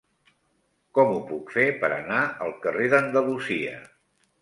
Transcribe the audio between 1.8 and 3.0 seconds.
per anar al carrer